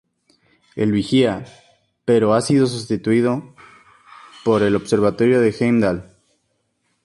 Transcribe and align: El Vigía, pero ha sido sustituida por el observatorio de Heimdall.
El 0.75 0.91
Vigía, 0.93 1.45
pero 2.05 2.33
ha 2.33 2.41
sido 2.41 2.65
sustituida 2.65 3.43
por 4.43 4.63
el 4.63 4.75
observatorio 4.75 5.39
de 5.41 5.55
Heimdall. 5.59 6.09